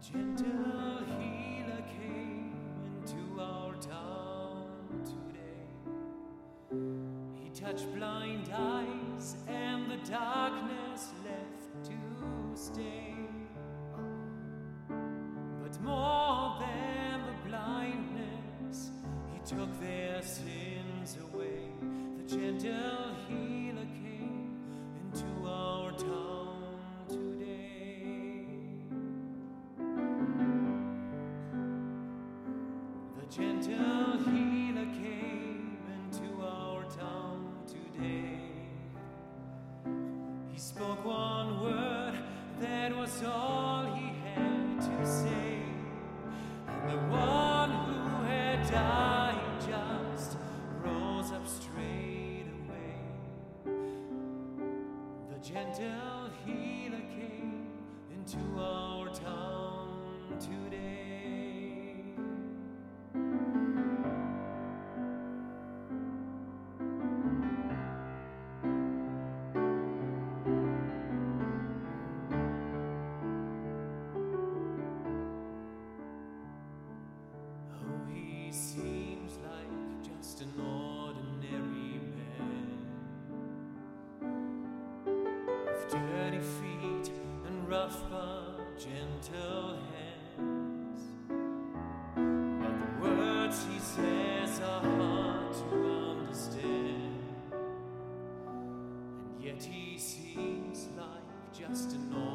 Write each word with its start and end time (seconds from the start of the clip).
gentle 0.00 1.04
healer 1.18 1.82
came 1.98 2.54
into 2.96 3.40
our 3.40 3.74
town 3.74 5.02
today. 5.04 5.66
He 7.42 7.50
touched 7.50 7.92
blind 7.94 8.50
eyes 8.54 9.36
and 9.48 9.90
the 9.90 9.96
darkness 10.08 11.10
left 11.24 11.84
to 11.86 11.96
stay. 12.54 13.14
But 14.88 15.80
more 15.82 16.58
than 16.60 17.22
the 17.26 17.48
blindness, 17.48 18.90
he 19.32 19.40
took 19.44 19.80
their 19.80 20.22
sins 20.22 21.18
away. 21.32 21.70
The 22.18 22.36
gentle 22.36 23.07
gentle 33.30 34.16
healer 34.24 34.86
came 34.86 35.76
into 35.92 36.42
our 36.42 36.84
town 36.84 37.52
today. 37.66 38.40
He 40.50 40.58
spoke 40.58 41.04
one 41.04 41.62
word, 41.62 42.18
that 42.58 42.96
was 42.96 43.22
all 43.22 43.84
he 43.94 44.12
had 44.24 44.80
to 44.80 45.06
say. 45.06 45.62
And 46.68 46.90
the 46.90 46.96
one 47.08 47.70
who 47.70 48.24
had 48.24 48.66
died 48.70 49.60
just 49.60 50.38
rose 50.82 51.30
up 51.32 51.46
straight 51.46 52.46
away. 52.64 53.74
The 55.34 55.46
gentle 55.46 56.30
healer 56.46 57.02
came 57.14 57.66
into 58.10 58.38
our 58.58 59.07
with 85.78 85.90
dirty 85.90 86.38
feet 86.38 87.12
and 87.46 87.68
rough 87.68 88.02
but 88.10 88.78
gentle 88.78 89.78
hands. 90.36 91.00
But 92.16 92.74
the 92.78 93.08
words 93.08 93.66
he 93.72 93.78
says 93.78 94.60
are 94.60 94.80
hard 94.80 95.52
to 95.52 95.64
understand, 96.10 97.22
and 97.52 99.42
yet 99.42 99.62
he 99.62 99.98
seems 99.98 100.88
like 100.96 101.52
just 101.52 101.92
an 101.92 102.12
ordinary 102.12 102.27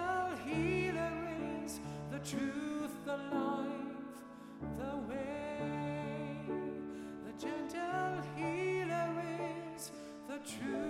the 0.00 0.06
gentle 0.06 0.36
healer 0.46 1.12
is 1.64 1.80
the 2.10 2.18
truth, 2.18 2.90
the 3.04 3.16
life, 3.16 3.68
the 4.78 4.96
way. 5.08 6.38
The 7.26 7.32
gentle 7.46 8.22
healer 8.36 9.10
is 9.76 9.90
the 10.28 10.38
truth, 10.38 10.89